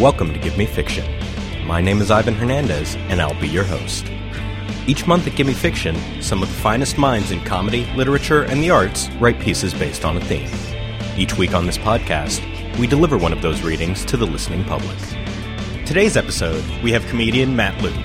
Welcome 0.00 0.32
to 0.32 0.40
Gimme 0.40 0.66
Fiction. 0.66 1.06
My 1.68 1.80
name 1.80 2.00
is 2.00 2.10
Ivan 2.10 2.34
Hernandez, 2.34 2.96
and 2.96 3.22
I'll 3.22 3.40
be 3.40 3.46
your 3.46 3.62
host. 3.62 4.04
Each 4.88 5.06
month 5.06 5.24
at 5.28 5.36
Gimme 5.36 5.54
Fiction, 5.54 5.96
some 6.20 6.42
of 6.42 6.48
the 6.48 6.54
finest 6.56 6.98
minds 6.98 7.30
in 7.30 7.40
comedy, 7.44 7.86
literature, 7.94 8.42
and 8.42 8.60
the 8.60 8.70
arts 8.70 9.08
write 9.20 9.38
pieces 9.38 9.72
based 9.72 10.04
on 10.04 10.16
a 10.16 10.20
theme. 10.20 10.50
Each 11.16 11.38
week 11.38 11.54
on 11.54 11.64
this 11.64 11.78
podcast, 11.78 12.42
we 12.76 12.88
deliver 12.88 13.16
one 13.16 13.32
of 13.32 13.40
those 13.40 13.62
readings 13.62 14.04
to 14.06 14.16
the 14.16 14.26
listening 14.26 14.64
public. 14.64 14.98
Today's 15.86 16.16
episode, 16.16 16.64
we 16.82 16.90
have 16.90 17.06
comedian 17.06 17.54
Matt 17.54 17.80
Louv. 17.80 17.96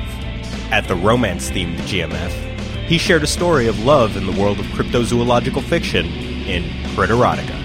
At 0.71 0.87
the 0.87 0.95
romance 0.95 1.49
themed 1.49 1.77
GMF, 1.79 2.87
he 2.87 2.99
shared 2.99 3.23
a 3.23 3.27
story 3.27 3.67
of 3.67 3.83
love 3.83 4.15
in 4.15 4.27
the 4.27 4.39
world 4.39 4.59
of 4.59 4.67
cryptozoological 4.67 5.63
fiction 5.63 6.05
in 6.05 6.63
Critterotica. 6.93 7.57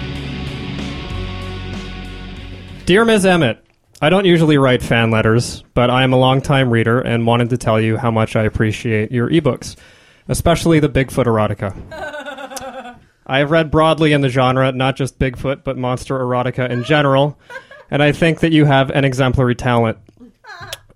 Dear 2.85 3.05
Ms. 3.05 3.25
Emmett, 3.27 3.64
I 4.05 4.09
don't 4.09 4.25
usually 4.25 4.59
write 4.59 4.83
fan 4.83 5.09
letters, 5.09 5.63
but 5.73 5.89
I 5.89 6.03
am 6.03 6.13
a 6.13 6.17
longtime 6.17 6.69
reader 6.69 7.01
and 7.01 7.25
wanted 7.25 7.49
to 7.49 7.57
tell 7.57 7.81
you 7.81 7.97
how 7.97 8.11
much 8.11 8.35
I 8.35 8.43
appreciate 8.43 9.11
your 9.11 9.27
ebooks, 9.31 9.75
especially 10.27 10.79
the 10.79 10.87
Bigfoot 10.87 11.25
erotica. 11.25 11.73
I 13.25 13.39
have 13.39 13.49
read 13.49 13.71
broadly 13.71 14.13
in 14.13 14.21
the 14.21 14.29
genre, 14.29 14.71
not 14.71 14.95
just 14.95 15.17
Bigfoot, 15.17 15.63
but 15.63 15.75
monster 15.75 16.19
erotica 16.19 16.69
in 16.69 16.83
general, 16.83 17.39
and 17.89 18.03
I 18.03 18.11
think 18.11 18.41
that 18.41 18.51
you 18.51 18.65
have 18.65 18.91
an 18.91 19.05
exemplary 19.05 19.55
talent. 19.55 19.97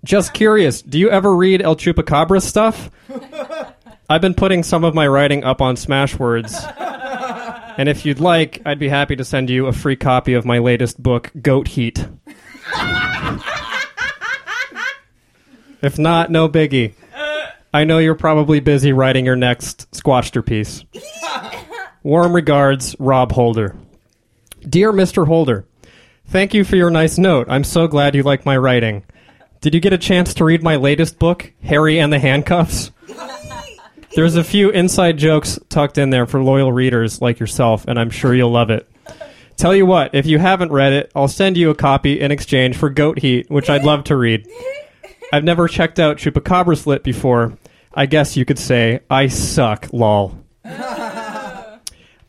Just 0.03 0.35
curious, 0.35 0.83
do 0.83 0.99
you 0.99 1.09
ever 1.09 1.35
read 1.35 1.63
El 1.63 1.77
Chupacabra 1.77 2.43
stuff? 2.43 2.91
I've 4.07 4.21
been 4.21 4.35
putting 4.35 4.61
some 4.61 4.83
of 4.83 4.93
my 4.93 5.07
writing 5.07 5.43
up 5.43 5.63
on 5.63 5.77
Smashwords. 5.77 6.53
And 7.75 7.89
if 7.89 8.05
you'd 8.05 8.19
like, 8.19 8.61
I'd 8.67 8.77
be 8.77 8.89
happy 8.89 9.15
to 9.15 9.25
send 9.25 9.49
you 9.49 9.65
a 9.65 9.73
free 9.73 9.95
copy 9.95 10.35
of 10.35 10.45
my 10.45 10.59
latest 10.59 11.01
book, 11.01 11.31
Goat 11.41 11.69
Heat. 11.69 12.05
if 15.81 15.97
not, 15.97 16.31
no 16.31 16.49
biggie. 16.49 16.93
I 17.73 17.83
know 17.83 17.99
you're 17.99 18.15
probably 18.15 18.59
busy 18.59 18.93
writing 18.93 19.25
your 19.25 19.35
next 19.35 19.89
Squatchster 19.91 20.45
piece. 20.45 20.83
Warm 22.03 22.33
regards, 22.33 22.95
Rob 22.99 23.31
Holder. 23.31 23.75
Dear 24.67 24.91
Mr. 24.91 25.27
Holder, 25.27 25.65
thank 26.27 26.53
you 26.53 26.63
for 26.63 26.75
your 26.75 26.89
nice 26.89 27.17
note. 27.17 27.47
I'm 27.49 27.63
so 27.63 27.87
glad 27.87 28.15
you 28.15 28.23
like 28.23 28.45
my 28.45 28.57
writing. 28.57 29.03
Did 29.61 29.75
you 29.75 29.81
get 29.81 29.93
a 29.93 29.97
chance 29.97 30.33
to 30.35 30.45
read 30.45 30.63
my 30.63 30.77
latest 30.77 31.19
book, 31.19 31.51
Harry 31.61 31.99
and 31.99 32.11
the 32.11 32.19
Handcuffs? 32.19 32.91
There's 34.15 34.35
a 34.35 34.43
few 34.43 34.71
inside 34.71 35.17
jokes 35.17 35.59
tucked 35.69 35.97
in 35.97 36.09
there 36.09 36.25
for 36.25 36.41
loyal 36.41 36.71
readers 36.71 37.21
like 37.21 37.39
yourself, 37.39 37.85
and 37.87 37.99
I'm 37.99 38.09
sure 38.09 38.33
you'll 38.33 38.51
love 38.51 38.71
it. 38.71 38.89
Tell 39.59 39.75
you 39.75 39.85
what, 39.85 40.15
if 40.15 40.25
you 40.25 40.39
haven't 40.39 40.71
read 40.71 40.93
it, 40.93 41.11
I'll 41.13 41.27
send 41.27 41.57
you 41.57 41.69
a 41.69 41.75
copy 41.75 42.17
in 42.17 42.31
exchange 42.31 42.77
for 42.77 42.89
Goat 42.89 43.19
Heat, 43.19 43.51
which 43.51 43.69
I'd 43.69 43.83
love 43.83 44.05
to 44.05 44.15
read. 44.15 44.47
I've 45.33 45.43
never 45.43 45.67
checked 45.67 45.99
out 45.99 46.15
Chupacabra 46.15 46.77
Slit 46.77 47.03
before. 47.03 47.57
I 47.93 48.05
guess 48.05 48.37
you 48.37 48.45
could 48.45 48.57
say 48.57 49.01
I 49.09 49.27
suck, 49.27 49.89
lol. 49.91 50.41
I 50.63 51.77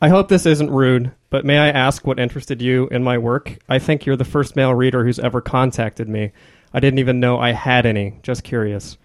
hope 0.02 0.26
this 0.26 0.44
isn't 0.44 0.72
rude, 0.72 1.12
but 1.30 1.44
may 1.44 1.58
I 1.58 1.68
ask 1.68 2.04
what 2.04 2.18
interested 2.18 2.60
you 2.60 2.88
in 2.88 3.04
my 3.04 3.16
work? 3.16 3.58
I 3.68 3.78
think 3.78 4.06
you're 4.06 4.16
the 4.16 4.24
first 4.24 4.56
male 4.56 4.74
reader 4.74 5.04
who's 5.04 5.20
ever 5.20 5.40
contacted 5.40 6.08
me. 6.08 6.32
I 6.74 6.80
didn't 6.80 6.98
even 6.98 7.20
know 7.20 7.38
I 7.38 7.52
had 7.52 7.86
any. 7.86 8.18
Just 8.24 8.42
curious. 8.42 8.98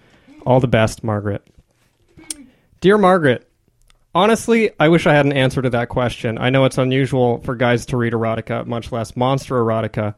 All 0.48 0.60
the 0.60 0.68
best, 0.68 1.04
Margaret. 1.04 1.46
Dear 2.82 2.98
Margaret, 2.98 3.48
honestly, 4.16 4.72
I 4.80 4.88
wish 4.88 5.06
I 5.06 5.14
had 5.14 5.26
an 5.26 5.34
answer 5.34 5.62
to 5.62 5.70
that 5.72 5.90
question. 5.90 6.40
I 6.40 6.50
know 6.50 6.66
it's 6.66 6.80
unusual 6.80 7.40
for 7.42 7.54
guys 7.54 7.86
to 7.88 7.98
read 7.98 8.14
erotica, 8.14 8.66
much 8.66 8.92
less 8.92 9.16
monster 9.16 9.56
erotica. 9.56 10.16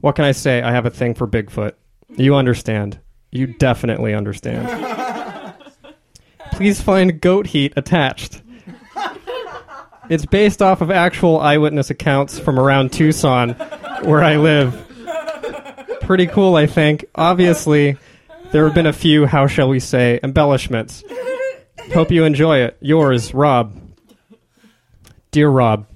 What 0.00 0.16
can 0.16 0.24
I 0.24 0.32
say? 0.32 0.62
I 0.62 0.72
have 0.72 0.86
a 0.86 0.90
thing 0.90 1.14
for 1.14 1.28
Bigfoot. 1.28 1.74
You 2.16 2.34
understand. 2.34 2.98
You 3.30 3.46
definitely 3.46 4.14
understand. 4.14 4.68
Please 6.52 6.80
find 6.80 7.20
Goat 7.20 7.46
Heat 7.46 7.74
attached. 7.76 8.42
It's 10.10 10.26
based 10.26 10.60
off 10.60 10.82
of 10.82 10.90
actual 10.90 11.40
eyewitness 11.40 11.90
accounts 11.90 12.38
from 12.38 12.60
around 12.60 12.92
Tucson, 12.92 13.50
where 14.02 14.22
I 14.22 14.36
live. 14.36 14.80
Pretty 16.02 16.26
cool, 16.26 16.56
I 16.56 16.66
think. 16.66 17.06
Obviously, 17.14 17.96
there 18.52 18.66
have 18.66 18.74
been 18.74 18.86
a 18.86 18.92
few, 18.92 19.24
how 19.24 19.46
shall 19.46 19.68
we 19.68 19.80
say, 19.80 20.20
embellishments. 20.22 21.02
Hope 21.92 22.10
you 22.10 22.24
enjoy 22.24 22.58
it. 22.58 22.76
Yours, 22.80 23.34
Rob. 23.34 23.80
Dear 25.30 25.48
Rob, 25.48 25.86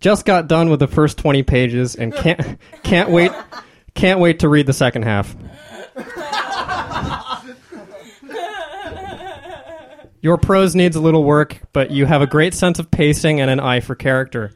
just 0.00 0.24
got 0.24 0.46
done 0.46 0.68
with 0.68 0.80
the 0.80 0.86
first 0.86 1.16
20 1.18 1.42
pages 1.42 1.94
and 1.94 2.14
can't 2.14 2.58
can't 2.82 3.08
wait 3.08 3.32
can't 3.94 4.20
wait 4.20 4.40
to 4.40 4.48
read 4.48 4.66
the 4.66 4.72
second 4.72 5.04
half. 5.04 5.34
Your 10.20 10.36
prose 10.36 10.74
needs 10.76 10.94
a 10.94 11.00
little 11.00 11.24
work, 11.24 11.58
but 11.72 11.90
you 11.90 12.06
have 12.06 12.22
a 12.22 12.26
great 12.26 12.54
sense 12.54 12.78
of 12.78 12.90
pacing 12.90 13.40
and 13.40 13.50
an 13.50 13.58
eye 13.58 13.80
for 13.80 13.94
character. 13.94 14.52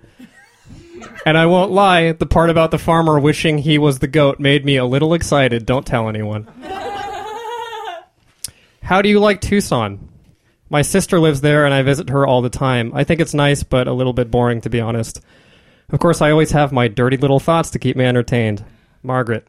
And 1.25 1.37
I 1.37 1.47
won't 1.47 1.73
lie, 1.73 2.13
the 2.13 2.27
part 2.27 2.51
about 2.51 2.71
the 2.71 2.79
farmer 2.79 3.19
wishing 3.19 3.59
he 3.59 3.79
was 3.79 3.99
the 3.99 4.07
goat 4.07 4.39
made 4.39 4.65
me 4.65 4.77
a 4.77 4.85
little 4.85 5.13
excited. 5.13 5.67
Don't 5.67 5.85
tell 5.85 6.09
anyone. 6.09 6.47
How 8.81 9.03
do 9.03 9.09
you 9.09 9.19
like 9.19 9.41
Tucson? 9.41 10.09
My 10.69 10.83
sister 10.83 11.21
lives 11.21 11.41
there 11.41 11.65
and 11.65 11.73
I 11.73 11.83
visit 11.83 12.11
her 12.11 12.27
all 12.27 12.43
the 12.43 12.51
time. 12.51 12.93
I 12.95 13.05
think 13.05 13.21
it's 13.21 13.35
nice, 13.35 13.63
but 13.63 13.87
a 13.87 13.93
little 13.93 14.13
bit 14.13 14.31
boring, 14.31 14.61
to 14.63 14.71
be 14.71 14.81
honest. 14.81 15.21
Of 15.91 16.01
course, 16.01 16.21
I 16.21 16.33
always 16.33 16.51
have 16.51 16.73
my 16.73 16.89
dirty 16.89 17.17
little 17.17 17.39
thoughts 17.39 17.71
to 17.71 17.79
keep 17.79 17.97
me 17.97 18.05
entertained. 18.05 18.65
Margaret. 19.03 19.47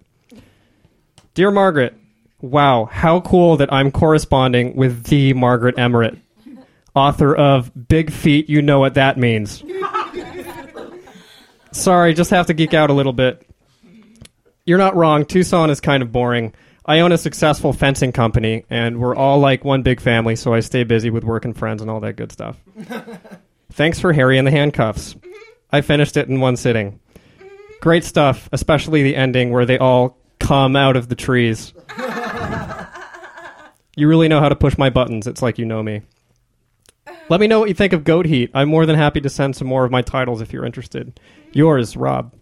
Dear 1.33 1.49
Margaret, 1.49 1.95
wow, 2.41 2.85
how 2.85 3.21
cool 3.21 3.57
that 3.57 3.73
I'm 3.73 3.91
corresponding 3.91 4.75
with 4.75 5.05
the 5.05 5.33
Margaret 5.33 5.79
Emmerich, 5.79 6.15
author 6.95 7.35
of 7.35 7.71
Big 7.87 8.11
Feet, 8.11 8.49
You 8.49 8.61
Know 8.61 8.79
What 8.79 8.95
That 8.95 9.17
Means. 9.17 9.63
Sorry, 11.71 12.13
just 12.13 12.31
have 12.31 12.47
to 12.47 12.53
geek 12.53 12.73
out 12.73 12.89
a 12.89 12.93
little 12.93 13.13
bit. 13.13 13.47
You're 14.65 14.77
not 14.77 14.95
wrong, 14.95 15.25
Tucson 15.25 15.69
is 15.69 15.79
kind 15.79 16.03
of 16.03 16.11
boring. 16.11 16.53
I 16.87 17.01
own 17.01 17.11
a 17.11 17.17
successful 17.17 17.73
fencing 17.73 18.13
company, 18.13 18.63
and 18.69 19.01
we're 19.01 19.15
all 19.15 19.39
like 19.39 19.65
one 19.65 19.81
big 19.81 19.99
family, 19.99 20.37
so 20.37 20.53
I 20.53 20.61
stay 20.61 20.85
busy 20.85 21.09
with 21.09 21.25
work 21.25 21.43
and 21.43 21.55
friends 21.55 21.81
and 21.81 21.91
all 21.91 21.99
that 21.99 22.13
good 22.13 22.31
stuff. 22.31 22.57
Thanks 23.73 23.99
for 23.99 24.13
Harry 24.13 24.37
and 24.37 24.47
the 24.47 24.51
Handcuffs. 24.51 25.15
Mm-hmm. 25.15 25.27
I 25.71 25.81
finished 25.81 26.15
it 26.15 26.29
in 26.29 26.39
one 26.39 26.55
sitting. 26.55 26.93
Mm-hmm. 26.93 27.47
Great 27.81 28.05
stuff, 28.05 28.47
especially 28.53 29.03
the 29.03 29.17
ending 29.17 29.51
where 29.51 29.65
they 29.65 29.77
all 29.77 30.17
come 30.39 30.77
out 30.77 30.95
of 30.95 31.09
the 31.09 31.15
trees. 31.15 31.73
you 33.97 34.07
really 34.07 34.29
know 34.29 34.39
how 34.39 34.47
to 34.47 34.55
push 34.55 34.77
my 34.77 34.89
buttons. 34.89 35.27
It's 35.27 35.41
like 35.41 35.57
you 35.57 35.65
know 35.65 35.83
me. 35.83 36.03
Let 37.29 37.41
me 37.41 37.47
know 37.47 37.59
what 37.59 37.67
you 37.67 37.75
think 37.75 37.91
of 37.91 38.05
Goat 38.05 38.25
Heat. 38.25 38.49
I'm 38.53 38.69
more 38.69 38.85
than 38.85 38.95
happy 38.95 39.19
to 39.19 39.29
send 39.29 39.57
some 39.57 39.67
more 39.67 39.83
of 39.83 39.91
my 39.91 40.01
titles 40.01 40.39
if 40.39 40.53
you're 40.53 40.65
interested. 40.65 41.19
Mm-hmm. 41.19 41.49
Yours, 41.51 41.97
Rob. 41.97 42.33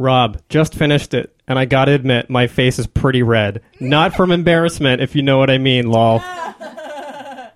Rob, 0.00 0.40
just 0.48 0.74
finished 0.74 1.12
it, 1.12 1.36
and 1.46 1.58
I 1.58 1.66
gotta 1.66 1.92
admit, 1.92 2.30
my 2.30 2.46
face 2.46 2.78
is 2.78 2.86
pretty 2.86 3.22
red. 3.22 3.60
Not 3.80 4.16
from 4.16 4.32
embarrassment, 4.32 5.02
if 5.02 5.14
you 5.14 5.20
know 5.20 5.36
what 5.36 5.50
I 5.50 5.58
mean, 5.58 5.88
lol. 5.88 6.22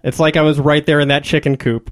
It's 0.07 0.21
like 0.21 0.37
I 0.37 0.43
was 0.43 0.61
right 0.61 0.85
there 0.85 1.01
in 1.01 1.09
that 1.09 1.25
chicken 1.25 1.57
coop. 1.57 1.91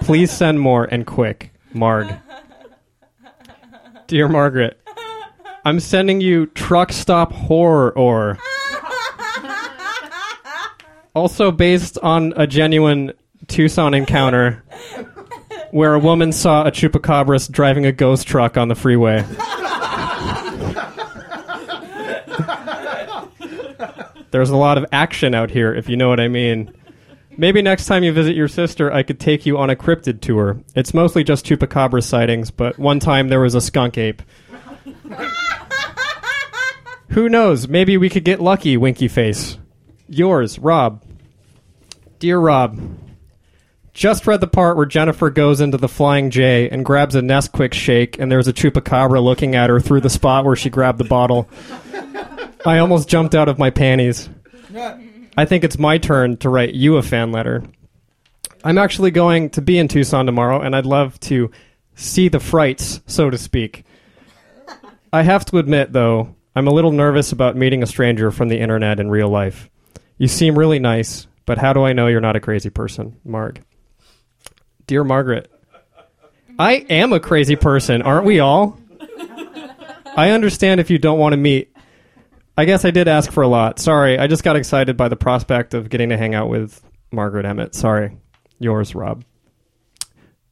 Please 0.00 0.32
send 0.32 0.58
more 0.58 0.82
and 0.82 1.06
quick. 1.06 1.52
Marg. 1.72 2.12
Dear 4.08 4.26
Margaret, 4.28 4.80
I'm 5.64 5.78
sending 5.78 6.20
you 6.20 6.46
truck 6.46 6.92
stop 6.92 7.30
horror 7.30 7.96
or 7.96 8.38
also 11.14 11.52
based 11.52 11.96
on 11.98 12.32
a 12.36 12.48
genuine 12.48 13.12
Tucson 13.46 13.94
encounter 13.94 14.64
where 15.74 15.94
a 15.94 15.98
woman 15.98 16.30
saw 16.30 16.64
a 16.64 16.70
chupacabras 16.70 17.50
driving 17.50 17.84
a 17.84 17.90
ghost 17.90 18.28
truck 18.28 18.56
on 18.56 18.68
the 18.68 18.76
freeway. 18.76 19.24
There's 24.30 24.50
a 24.50 24.56
lot 24.56 24.78
of 24.78 24.86
action 24.92 25.34
out 25.34 25.50
here, 25.50 25.74
if 25.74 25.88
you 25.88 25.96
know 25.96 26.08
what 26.08 26.20
I 26.20 26.28
mean. 26.28 26.72
Maybe 27.36 27.60
next 27.60 27.86
time 27.86 28.04
you 28.04 28.12
visit 28.12 28.36
your 28.36 28.46
sister, 28.46 28.92
I 28.92 29.02
could 29.02 29.18
take 29.18 29.46
you 29.46 29.58
on 29.58 29.68
a 29.68 29.74
cryptid 29.74 30.20
tour. 30.20 30.60
It's 30.76 30.94
mostly 30.94 31.24
just 31.24 31.44
chupacabra 31.44 32.04
sightings, 32.04 32.52
but 32.52 32.78
one 32.78 33.00
time 33.00 33.26
there 33.26 33.40
was 33.40 33.56
a 33.56 33.60
skunk 33.60 33.98
ape. 33.98 34.22
Who 37.08 37.28
knows? 37.28 37.66
Maybe 37.66 37.96
we 37.96 38.10
could 38.10 38.24
get 38.24 38.40
lucky, 38.40 38.76
Winky 38.76 39.08
Face. 39.08 39.58
Yours, 40.08 40.56
Rob. 40.60 41.02
Dear 42.20 42.38
Rob, 42.38 42.78
just 43.94 44.26
read 44.26 44.40
the 44.40 44.48
part 44.48 44.76
where 44.76 44.86
Jennifer 44.86 45.30
goes 45.30 45.60
into 45.60 45.78
the 45.78 45.88
Flying 45.88 46.30
J 46.30 46.68
and 46.68 46.84
grabs 46.84 47.14
a 47.14 47.20
Nesquik 47.20 47.72
shake, 47.72 48.18
and 48.18 48.30
there's 48.30 48.48
a 48.48 48.52
chupacabra 48.52 49.22
looking 49.22 49.54
at 49.54 49.70
her 49.70 49.78
through 49.78 50.00
the 50.00 50.10
spot 50.10 50.44
where 50.44 50.56
she 50.56 50.68
grabbed 50.68 50.98
the 50.98 51.04
bottle. 51.04 51.48
I 52.66 52.78
almost 52.78 53.08
jumped 53.08 53.36
out 53.36 53.48
of 53.48 53.58
my 53.58 53.70
panties. 53.70 54.28
I 55.36 55.44
think 55.44 55.62
it's 55.62 55.78
my 55.78 55.98
turn 55.98 56.36
to 56.38 56.48
write 56.48 56.74
you 56.74 56.96
a 56.96 57.02
fan 57.02 57.30
letter. 57.30 57.62
I'm 58.64 58.78
actually 58.78 59.12
going 59.12 59.50
to 59.50 59.62
be 59.62 59.78
in 59.78 59.86
Tucson 59.86 60.26
tomorrow, 60.26 60.60
and 60.60 60.74
I'd 60.74 60.86
love 60.86 61.20
to 61.20 61.50
see 61.94 62.28
the 62.28 62.40
frights, 62.40 63.00
so 63.06 63.30
to 63.30 63.38
speak. 63.38 63.84
I 65.12 65.22
have 65.22 65.44
to 65.46 65.58
admit, 65.58 65.92
though, 65.92 66.34
I'm 66.56 66.66
a 66.66 66.72
little 66.72 66.90
nervous 66.90 67.30
about 67.30 67.56
meeting 67.56 67.82
a 67.82 67.86
stranger 67.86 68.32
from 68.32 68.48
the 68.48 68.58
internet 68.58 68.98
in 68.98 69.10
real 69.10 69.28
life. 69.28 69.70
You 70.18 70.26
seem 70.26 70.58
really 70.58 70.80
nice, 70.80 71.28
but 71.46 71.58
how 71.58 71.72
do 71.72 71.84
I 71.84 71.92
know 71.92 72.08
you're 72.08 72.20
not 72.20 72.36
a 72.36 72.40
crazy 72.40 72.70
person? 72.70 73.20
Marg. 73.24 73.62
Dear 74.86 75.04
Margaret, 75.04 75.50
I 76.58 76.74
am 76.74 77.12
a 77.12 77.20
crazy 77.20 77.56
person, 77.56 78.02
aren't 78.02 78.26
we 78.26 78.40
all? 78.40 78.78
I 80.16 80.30
understand 80.30 80.80
if 80.80 80.90
you 80.90 80.98
don't 80.98 81.18
want 81.18 81.32
to 81.32 81.36
meet. 81.36 81.74
I 82.56 82.66
guess 82.66 82.84
I 82.84 82.90
did 82.92 83.08
ask 83.08 83.32
for 83.32 83.42
a 83.42 83.48
lot. 83.48 83.78
Sorry, 83.78 84.18
I 84.18 84.26
just 84.26 84.44
got 84.44 84.56
excited 84.56 84.96
by 84.96 85.08
the 85.08 85.16
prospect 85.16 85.74
of 85.74 85.88
getting 85.88 86.10
to 86.10 86.16
hang 86.16 86.34
out 86.34 86.48
with 86.48 86.80
Margaret 87.10 87.46
Emmett. 87.46 87.74
Sorry. 87.74 88.16
Yours, 88.60 88.94
Rob. 88.94 89.24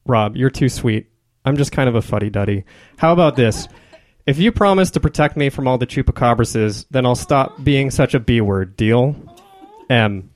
Rob, 0.04 0.36
you're 0.36 0.50
too 0.50 0.68
sweet. 0.68 1.10
I'm 1.44 1.56
just 1.56 1.72
kind 1.72 1.88
of 1.88 1.94
a 1.94 2.02
fuddy 2.02 2.30
duddy. 2.30 2.64
How 2.96 3.12
about 3.12 3.36
this? 3.36 3.68
If 4.26 4.38
you 4.38 4.50
promise 4.52 4.90
to 4.92 5.00
protect 5.00 5.36
me 5.36 5.48
from 5.50 5.68
all 5.68 5.78
the 5.78 5.86
chupacabrases, 5.86 6.86
then 6.90 7.06
I'll 7.06 7.14
stop 7.14 7.62
being 7.62 7.90
such 7.90 8.14
a 8.14 8.20
B 8.20 8.40
word. 8.40 8.76
Deal? 8.76 9.16
M. 9.90 10.30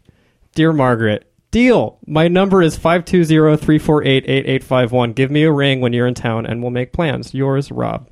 Dear 0.54 0.72
Margaret, 0.72 1.30
deal. 1.56 1.98
My 2.06 2.28
number 2.28 2.60
is 2.60 2.76
520-348-8851. 2.76 5.14
Give 5.14 5.30
me 5.30 5.44
a 5.44 5.50
ring 5.50 5.80
when 5.80 5.94
you're 5.94 6.06
in 6.06 6.12
town 6.12 6.44
and 6.44 6.60
we'll 6.60 6.70
make 6.70 6.92
plans. 6.92 7.32
Yours, 7.32 7.72
Rob. 7.72 8.10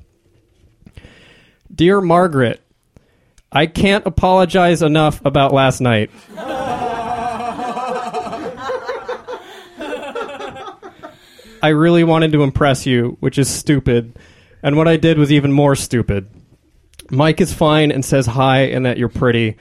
Dear 1.73 2.01
Margaret, 2.01 2.63
I 3.51 3.67
can't 3.67 4.03
apologize 4.07 4.81
enough 4.81 5.23
about 5.23 5.53
last 5.53 5.79
night. 5.79 6.09
I 11.61 11.69
really 11.69 12.03
wanted 12.03 12.31
to 12.31 12.41
impress 12.41 12.87
you, 12.87 13.17
which 13.19 13.37
is 13.37 13.47
stupid. 13.47 14.17
And 14.63 14.75
what 14.75 14.87
I 14.87 14.97
did 14.97 15.19
was 15.19 15.31
even 15.31 15.51
more 15.51 15.75
stupid. 15.75 16.31
Mike 17.11 17.39
is 17.39 17.53
fine 17.53 17.91
and 17.91 18.03
says 18.03 18.25
hi 18.25 18.61
and 18.61 18.87
that 18.87 18.97
you're 18.97 19.07
pretty. 19.07 19.57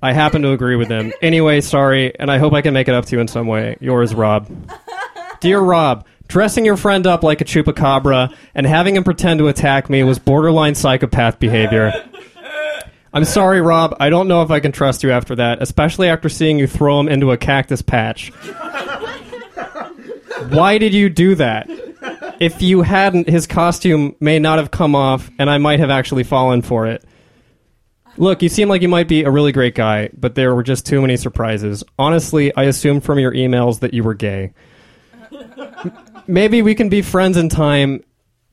I 0.00 0.12
happen 0.12 0.42
to 0.42 0.52
agree 0.52 0.76
with 0.76 0.88
them. 0.88 1.12
Anyway, 1.22 1.60
sorry, 1.60 2.18
and 2.18 2.30
I 2.30 2.38
hope 2.38 2.52
I 2.52 2.62
can 2.62 2.72
make 2.74 2.88
it 2.88 2.94
up 2.94 3.06
to 3.06 3.16
you 3.16 3.20
in 3.20 3.28
some 3.28 3.46
way. 3.46 3.76
Yours, 3.80 4.14
Rob. 4.14 4.48
Dear 5.40 5.60
Rob, 5.60 6.06
dressing 6.28 6.64
your 6.64 6.76
friend 6.76 7.06
up 7.06 7.22
like 7.22 7.40
a 7.40 7.44
chupacabra 7.44 8.34
and 8.54 8.66
having 8.66 8.96
him 8.96 9.04
pretend 9.04 9.38
to 9.38 9.48
attack 9.48 9.90
me 9.90 10.02
was 10.04 10.18
borderline 10.18 10.74
psychopath 10.74 11.38
behavior. 11.38 11.92
I'm 13.12 13.24
sorry, 13.24 13.60
Rob. 13.60 13.96
I 13.98 14.10
don't 14.10 14.28
know 14.28 14.42
if 14.42 14.50
I 14.50 14.60
can 14.60 14.70
trust 14.70 15.02
you 15.02 15.10
after 15.10 15.34
that, 15.36 15.62
especially 15.62 16.08
after 16.08 16.28
seeing 16.28 16.58
you 16.58 16.66
throw 16.66 17.00
him 17.00 17.08
into 17.08 17.32
a 17.32 17.36
cactus 17.36 17.82
patch. 17.82 18.30
Why 20.50 20.78
did 20.78 20.94
you 20.94 21.08
do 21.08 21.34
that? 21.36 21.68
If 22.38 22.62
you 22.62 22.82
hadn't, 22.82 23.28
his 23.28 23.46
costume 23.46 24.14
may 24.20 24.38
not 24.38 24.58
have 24.58 24.70
come 24.70 24.94
off, 24.94 25.30
and 25.38 25.50
I 25.50 25.58
might 25.58 25.80
have 25.80 25.90
actually 25.90 26.22
fallen 26.22 26.62
for 26.62 26.86
it. 26.86 27.02
Look, 28.18 28.42
you 28.42 28.48
seem 28.48 28.68
like 28.68 28.82
you 28.82 28.88
might 28.88 29.06
be 29.06 29.22
a 29.22 29.30
really 29.30 29.52
great 29.52 29.76
guy, 29.76 30.10
but 30.12 30.34
there 30.34 30.52
were 30.52 30.64
just 30.64 30.84
too 30.84 31.00
many 31.00 31.16
surprises. 31.16 31.84
Honestly, 31.98 32.54
I 32.54 32.64
assumed 32.64 33.04
from 33.04 33.20
your 33.20 33.32
emails 33.32 33.78
that 33.80 33.94
you 33.94 34.02
were 34.02 34.14
gay. 34.14 34.52
Maybe 36.26 36.60
we 36.60 36.74
can 36.74 36.88
be 36.88 37.00
friends 37.02 37.36
in 37.36 37.48
time. 37.48 38.02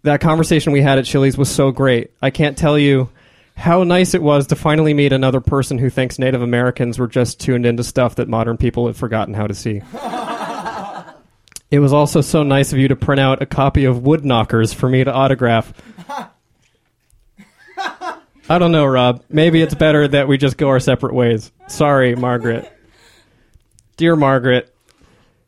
That 0.03 0.21
conversation 0.21 0.71
we 0.71 0.81
had 0.81 0.99
at 0.99 1.05
Chili's 1.05 1.35
was 1.35 1.49
so 1.49 1.71
great. 1.71 2.11
I 2.21 2.29
can't 2.29 2.55
tell 2.55 2.77
you 2.77 3.09
how 3.57 3.83
nice 3.83 4.13
it 4.13 4.21
was 4.21 4.47
to 4.47 4.55
finally 4.55 4.93
meet 4.93 5.11
another 5.11 5.41
person 5.41 5.79
who 5.79 5.89
thinks 5.89 6.19
Native 6.19 6.43
Americans 6.43 6.99
were 6.99 7.07
just 7.07 7.39
tuned 7.39 7.65
into 7.65 7.83
stuff 7.83 8.15
that 8.15 8.29
modern 8.29 8.57
people 8.57 8.85
have 8.85 8.97
forgotten 8.97 9.33
how 9.33 9.47
to 9.47 9.55
see. 9.55 9.81
it 11.71 11.79
was 11.79 11.91
also 11.91 12.21
so 12.21 12.43
nice 12.43 12.71
of 12.71 12.77
you 12.77 12.87
to 12.89 12.95
print 12.95 13.19
out 13.19 13.41
a 13.41 13.47
copy 13.47 13.85
of 13.85 14.03
Wood 14.03 14.23
Knockers 14.23 14.73
for 14.73 14.87
me 14.87 15.03
to 15.03 15.11
autograph. 15.11 15.73
I 18.47 18.59
don't 18.59 18.71
know, 18.71 18.85
Rob. 18.85 19.23
Maybe 19.27 19.61
it's 19.61 19.73
better 19.73 20.07
that 20.07 20.27
we 20.27 20.37
just 20.37 20.57
go 20.57 20.69
our 20.69 20.79
separate 20.79 21.15
ways. 21.15 21.51
Sorry, 21.67 22.15
Margaret. 22.15 22.71
Dear 23.97 24.15
Margaret, 24.15 24.75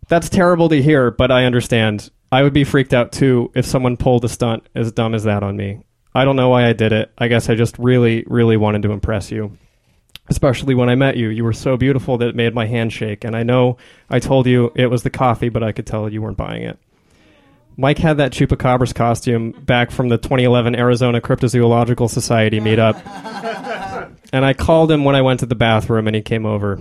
that's 0.08 0.30
terrible 0.30 0.70
to 0.70 0.82
hear, 0.82 1.12
but 1.12 1.30
I 1.30 1.46
understand. 1.46 2.10
I 2.32 2.42
would 2.42 2.54
be 2.54 2.64
freaked 2.64 2.94
out 2.94 3.12
too 3.12 3.52
if 3.54 3.66
someone 3.66 3.98
pulled 3.98 4.26
a 4.26 4.30
stunt 4.30 4.68
as 4.74 4.92
dumb 4.92 5.14
as 5.14 5.26
that 5.26 5.44
on 5.44 5.56
me. 5.56 5.84
I 6.16 6.26
don't 6.26 6.36
know 6.36 6.50
why 6.50 6.68
I 6.68 6.74
did 6.74 6.92
it. 6.92 7.12
I 7.20 7.28
guess 7.28 7.50
I 7.50 7.56
just 7.56 7.78
really, 7.78 8.24
really 8.26 8.58
wanted 8.58 8.82
to 8.82 8.92
impress 8.92 9.30
you. 9.30 9.58
Especially 10.30 10.74
when 10.74 10.90
I 10.90 10.96
met 10.96 11.18
you. 11.18 11.30
You 11.30 11.44
were 11.44 11.54
so 11.54 11.78
beautiful 11.78 12.18
that 12.18 12.30
it 12.30 12.36
made 12.36 12.56
my 12.56 12.66
hand 12.66 12.92
shake. 12.92 13.24
And 13.24 13.36
I 13.36 13.44
know 13.44 13.78
I 14.10 14.20
told 14.20 14.48
you 14.48 14.72
it 14.76 14.88
was 14.88 15.04
the 15.04 15.10
coffee, 15.12 15.50
but 15.50 15.64
I 15.64 15.72
could 15.72 15.86
tell 15.86 16.10
you 16.10 16.22
weren't 16.22 16.36
buying 16.36 16.64
it. 16.64 16.80
Mike 17.80 18.00
had 18.00 18.18
that 18.18 18.32
Chupacabras 18.32 18.94
costume 18.94 19.52
back 19.52 19.92
from 19.92 20.10
the 20.10 20.18
2011 20.18 20.76
Arizona 20.76 21.22
Cryptozoological 21.22 22.10
Society 22.10 22.60
meetup. 22.60 22.96
and 24.34 24.44
I 24.44 24.54
called 24.54 24.92
him 24.92 25.04
when 25.04 25.16
I 25.16 25.22
went 25.22 25.42
to 25.42 25.46
the 25.46 25.56
bathroom 25.56 26.08
and 26.08 26.16
he 26.16 26.24
came 26.24 26.48
over. 26.48 26.80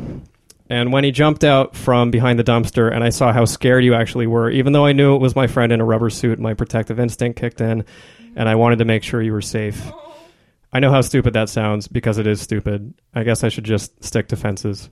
And 0.70 0.92
when 0.92 1.04
he 1.04 1.12
jumped 1.12 1.44
out 1.44 1.76
from 1.76 2.10
behind 2.10 2.38
the 2.38 2.44
dumpster 2.44 2.92
and 2.92 3.04
I 3.04 3.10
saw 3.10 3.30
how 3.32 3.44
scared 3.44 3.84
you 3.84 3.94
actually 3.94 4.26
were, 4.26 4.50
even 4.50 4.72
though 4.72 4.86
I 4.86 4.92
knew 4.92 5.14
it 5.14 5.20
was 5.20 5.36
my 5.36 5.46
friend 5.46 5.70
in 5.70 5.82
a 5.82 5.84
rubber 5.84 6.08
suit, 6.08 6.40
my 6.40 6.54
protective 6.54 6.98
instinct 6.98 7.38
kicked 7.38 7.60
in 7.60 7.84
and 8.34 8.48
I 8.48 8.54
wanted 8.54 8.78
to 8.78 8.86
make 8.86 9.02
sure 9.02 9.20
you 9.20 9.32
were 9.32 9.42
safe. 9.42 9.92
I 10.72 10.80
know 10.80 10.90
how 10.90 11.02
stupid 11.02 11.34
that 11.34 11.50
sounds 11.50 11.88
because 11.88 12.16
it 12.16 12.26
is 12.26 12.40
stupid. 12.40 12.94
I 13.14 13.22
guess 13.22 13.44
I 13.44 13.50
should 13.50 13.64
just 13.64 14.02
stick 14.02 14.28
to 14.28 14.36
fences. 14.36 14.88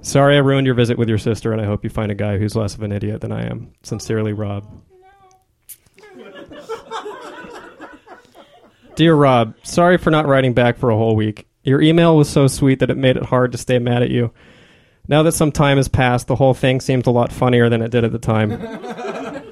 Sorry 0.00 0.36
I 0.36 0.40
ruined 0.40 0.66
your 0.66 0.74
visit 0.74 0.98
with 0.98 1.08
your 1.08 1.18
sister, 1.18 1.52
and 1.52 1.62
I 1.62 1.64
hope 1.64 1.82
you 1.82 1.88
find 1.88 2.10
a 2.12 2.16
guy 2.16 2.36
who's 2.36 2.56
less 2.56 2.74
of 2.74 2.82
an 2.82 2.92
idiot 2.92 3.20
than 3.20 3.32
I 3.32 3.46
am. 3.46 3.72
Sincerely, 3.82 4.32
Rob. 4.32 4.66
Dear 8.96 9.14
Rob, 9.14 9.54
sorry 9.64 9.98
for 9.98 10.10
not 10.10 10.26
writing 10.26 10.52
back 10.52 10.78
for 10.78 10.90
a 10.90 10.96
whole 10.96 11.16
week. 11.16 11.46
Your 11.64 11.82
email 11.82 12.16
was 12.16 12.28
so 12.28 12.46
sweet 12.46 12.78
that 12.78 12.90
it 12.90 12.96
made 12.96 13.16
it 13.16 13.24
hard 13.24 13.52
to 13.52 13.58
stay 13.58 13.78
mad 13.78 14.02
at 14.02 14.10
you. 14.10 14.32
Now 15.08 15.22
that 15.24 15.32
some 15.32 15.50
time 15.50 15.78
has 15.78 15.88
passed, 15.88 16.28
the 16.28 16.36
whole 16.36 16.54
thing 16.54 16.80
seems 16.80 17.06
a 17.06 17.10
lot 17.10 17.32
funnier 17.32 17.68
than 17.68 17.82
it 17.82 17.90
did 17.90 18.04
at 18.04 18.12
the 18.12 18.18
time. 18.18 18.52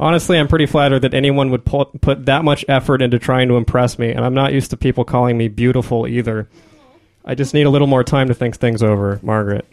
Honestly, 0.00 0.38
I'm 0.38 0.48
pretty 0.48 0.64
flattered 0.64 1.00
that 1.00 1.12
anyone 1.12 1.50
would 1.50 1.66
pull, 1.66 1.84
put 2.00 2.24
that 2.26 2.42
much 2.42 2.64
effort 2.66 3.02
into 3.02 3.18
trying 3.18 3.48
to 3.48 3.58
impress 3.58 3.98
me, 3.98 4.10
and 4.10 4.24
I'm 4.24 4.32
not 4.32 4.54
used 4.54 4.70
to 4.70 4.76
people 4.78 5.04
calling 5.04 5.36
me 5.36 5.48
beautiful 5.48 6.06
either. 6.06 6.48
I 7.24 7.34
just 7.34 7.52
need 7.52 7.66
a 7.66 7.70
little 7.70 7.86
more 7.86 8.02
time 8.02 8.28
to 8.28 8.34
think 8.34 8.56
things 8.56 8.82
over, 8.82 9.20
Margaret. 9.22 9.66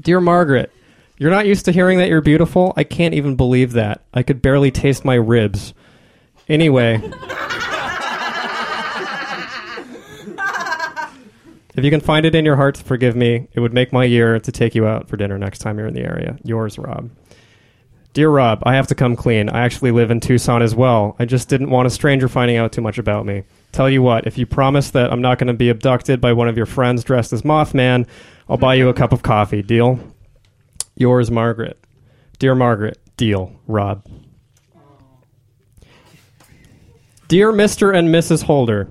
Dear 0.00 0.20
Margaret, 0.20 0.70
you're 1.18 1.30
not 1.30 1.46
used 1.46 1.64
to 1.64 1.72
hearing 1.72 1.98
that 1.98 2.08
you're 2.08 2.20
beautiful? 2.20 2.72
I 2.76 2.84
can't 2.84 3.14
even 3.14 3.34
believe 3.34 3.72
that. 3.72 4.02
I 4.14 4.22
could 4.22 4.40
barely 4.40 4.70
taste 4.70 5.04
my 5.04 5.14
ribs. 5.14 5.74
Anyway. 6.48 7.02
If 11.74 11.84
you 11.84 11.90
can 11.90 12.00
find 12.00 12.26
it 12.26 12.34
in 12.34 12.44
your 12.44 12.56
heart 12.56 12.74
to 12.76 12.84
forgive 12.84 13.16
me, 13.16 13.48
it 13.52 13.60
would 13.60 13.72
make 13.72 13.92
my 13.92 14.04
year 14.04 14.38
to 14.38 14.52
take 14.52 14.74
you 14.74 14.86
out 14.86 15.08
for 15.08 15.16
dinner 15.16 15.38
next 15.38 15.60
time 15.60 15.78
you're 15.78 15.86
in 15.86 15.94
the 15.94 16.04
area. 16.04 16.38
Yours, 16.44 16.78
Rob. 16.78 17.10
Dear 18.12 18.28
Rob, 18.28 18.62
I 18.66 18.74
have 18.74 18.88
to 18.88 18.94
come 18.94 19.16
clean. 19.16 19.48
I 19.48 19.60
actually 19.60 19.90
live 19.90 20.10
in 20.10 20.20
Tucson 20.20 20.60
as 20.60 20.74
well. 20.74 21.16
I 21.18 21.24
just 21.24 21.48
didn't 21.48 21.70
want 21.70 21.86
a 21.86 21.90
stranger 21.90 22.28
finding 22.28 22.58
out 22.58 22.70
too 22.70 22.82
much 22.82 22.98
about 22.98 23.24
me. 23.24 23.44
Tell 23.72 23.88
you 23.88 24.02
what, 24.02 24.26
if 24.26 24.36
you 24.36 24.44
promise 24.44 24.90
that 24.90 25.10
I'm 25.10 25.22
not 25.22 25.38
going 25.38 25.46
to 25.46 25.54
be 25.54 25.70
abducted 25.70 26.20
by 26.20 26.34
one 26.34 26.46
of 26.46 26.58
your 26.58 26.66
friends 26.66 27.04
dressed 27.04 27.32
as 27.32 27.40
Mothman, 27.40 28.06
I'll 28.50 28.58
buy 28.58 28.74
you 28.74 28.90
a 28.90 28.94
cup 28.94 29.12
of 29.12 29.22
coffee. 29.22 29.62
Deal? 29.62 29.98
Yours, 30.94 31.30
Margaret. 31.30 31.82
Dear 32.38 32.54
Margaret, 32.54 32.98
deal. 33.16 33.58
Rob. 33.66 34.06
Dear 37.28 37.50
Mr. 37.50 37.96
and 37.96 38.10
Mrs. 38.10 38.42
Holder, 38.42 38.90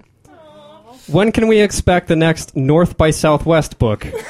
when 1.08 1.31
can 1.31 1.48
we 1.48 1.60
expect 1.60 2.08
the 2.08 2.15
next 2.15 2.55
North 2.55 2.98
by 2.98 3.12
Southwest 3.12 3.79
book? 3.79 4.08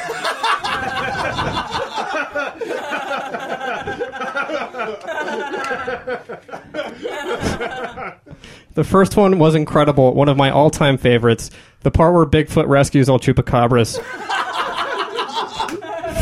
The 8.74 8.84
first 8.86 9.18
one 9.18 9.38
was 9.38 9.54
incredible, 9.54 10.14
one 10.14 10.30
of 10.30 10.38
my 10.38 10.50
all 10.50 10.70
time 10.70 10.98
favorites. 10.98 11.52
The 11.82 11.92
part 11.92 12.14
where 12.14 12.26
Bigfoot 12.26 12.68
rescues 12.68 13.10
all 13.10 13.20
chupacabras 13.20 14.02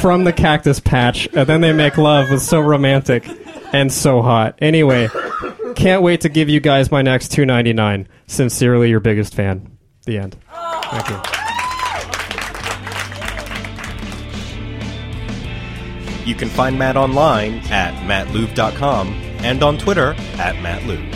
from 0.02 0.24
the 0.24 0.34
cactus 0.34 0.80
patch, 0.80 1.28
and 1.34 1.48
then 1.48 1.62
they 1.62 1.74
make 1.74 1.98
love 1.98 2.32
was 2.32 2.48
so 2.48 2.60
romantic 2.60 3.30
and 3.72 3.94
so 3.94 4.22
hot. 4.22 4.58
Anyway, 4.60 5.10
can't 5.76 6.02
wait 6.02 6.22
to 6.22 6.30
give 6.30 6.50
you 6.50 6.60
guys 6.60 6.92
my 6.92 7.04
next 7.04 7.32
two 7.32 7.46
ninety 7.46 7.74
nine. 7.74 8.08
Sincerely, 8.26 8.90
your 8.90 9.00
biggest 9.00 9.36
fan. 9.36 9.78
The 10.06 10.18
end. 10.18 10.38
Thank 10.52 11.10
you. 11.10 11.20
You 16.26 16.36
can 16.36 16.50
find 16.50 16.78
Matt 16.78 16.96
online 16.96 17.56
at 17.72 17.94
mattlouv.com 18.06 19.08
and 19.44 19.64
on 19.64 19.78
Twitter 19.78 20.12
at 20.38 20.56
mattlouv. 20.56 21.16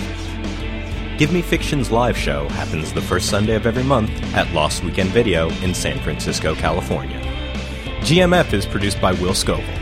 Give 1.20 1.32
Me 1.32 1.42
Fiction's 1.44 1.92
live 1.92 2.18
show 2.18 2.50
happens 2.50 2.92
the 2.94 3.02
first 3.02 3.30
Sunday 3.30 3.54
of 3.56 3.68
every 3.68 3.84
month 3.84 4.10
at 4.34 4.52
Lost 4.54 4.84
Weekend 4.84 5.10
Video 5.12 5.50
in 5.62 5.74
San 5.76 6.00
Francisco, 6.00 6.56
California. 6.56 7.20
GMF 8.02 8.54
is 8.54 8.66
produced 8.66 9.00
by 9.00 9.14
Will 9.14 9.36
Scoville. 9.36 9.80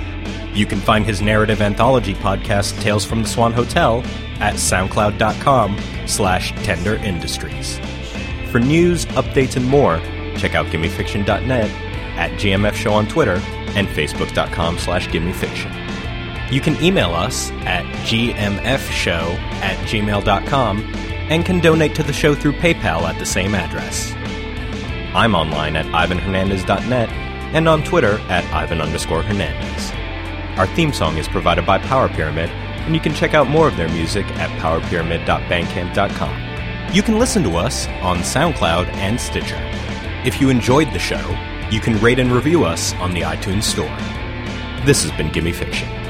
You 0.53 0.65
can 0.65 0.79
find 0.79 1.05
his 1.05 1.21
narrative 1.21 1.61
anthology 1.61 2.13
podcast, 2.15 2.79
Tales 2.81 3.05
from 3.05 3.23
the 3.23 3.29
Swan 3.29 3.53
Hotel, 3.53 4.03
at 4.41 4.55
soundcloud.com 4.55 5.79
slash 6.05 6.51
tender 6.63 6.95
industries. 6.97 7.79
For 8.51 8.59
news, 8.59 9.05
updates, 9.05 9.55
and 9.55 9.65
more, 9.65 9.97
check 10.37 10.55
out 10.55 10.65
gimmefiction.net, 10.65 11.71
at 12.17 12.31
GMF 12.31 12.73
Show 12.73 12.91
on 12.91 13.07
Twitter, 13.07 13.41
and 13.75 13.87
facebook.com 13.87 14.77
slash 14.77 15.07
gimmefiction. 15.07 15.71
You 16.51 16.59
can 16.59 16.75
email 16.83 17.13
us 17.13 17.49
at 17.65 17.85
gmfshow 18.05 19.37
at 19.61 19.77
gmail.com 19.87 20.81
and 21.29 21.45
can 21.45 21.61
donate 21.61 21.95
to 21.95 22.03
the 22.03 22.11
show 22.11 22.35
through 22.35 22.51
PayPal 22.53 23.03
at 23.03 23.17
the 23.17 23.25
same 23.25 23.55
address. 23.55 24.11
I'm 25.15 25.33
online 25.33 25.77
at 25.77 25.85
ivanhernandez.net 25.85 27.09
and 27.55 27.69
on 27.69 27.83
Twitter 27.83 28.19
at 28.27 28.43
ivan 28.53 28.81
underscore 28.81 29.23
hernandez. 29.23 29.91
Our 30.59 30.67
theme 30.75 30.91
song 30.91 31.17
is 31.17 31.29
provided 31.29 31.65
by 31.65 31.77
Power 31.79 32.09
Pyramid, 32.09 32.49
and 32.49 32.93
you 32.93 32.99
can 32.99 33.13
check 33.13 33.33
out 33.33 33.47
more 33.47 33.69
of 33.69 33.77
their 33.77 33.89
music 33.89 34.25
at 34.37 34.49
powerpyramid.bandcamp.com. 34.59 36.50
You 36.93 37.01
can 37.01 37.17
listen 37.17 37.41
to 37.43 37.51
us 37.51 37.87
on 38.01 38.17
SoundCloud 38.17 38.87
and 38.95 39.17
Stitcher. 39.17 39.55
If 40.25 40.41
you 40.41 40.49
enjoyed 40.49 40.91
the 40.91 40.99
show, 40.99 41.37
you 41.71 41.79
can 41.79 41.97
rate 42.01 42.19
and 42.19 42.29
review 42.29 42.65
us 42.65 42.93
on 42.95 43.13
the 43.13 43.21
iTunes 43.21 43.63
Store. 43.63 43.97
This 44.85 45.01
has 45.03 45.11
been 45.13 45.31
Gimme 45.31 45.53
Fiction. 45.53 46.00